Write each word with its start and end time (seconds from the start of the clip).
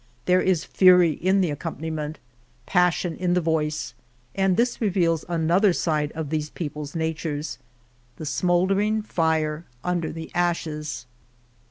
There 0.25 0.41
is 0.41 0.63
fury 0.63 1.11
in 1.11 1.41
the 1.41 1.51
accompaniment, 1.51 2.17
passion 2.65 3.15
in 3.15 3.35
the 3.35 3.39
voice, 3.39 3.93
and 4.33 4.57
this 4.57 4.81
reveals 4.81 5.23
another 5.29 5.73
side 5.73 6.11
of 6.13 6.31
these 6.31 6.49
people's 6.49 6.95
natures— 6.95 7.59
the 8.17 8.25
smouldering 8.25 9.03
fire 9.03 9.63
under 9.83 10.11
the 10.11 10.31
ashes. 10.33 11.05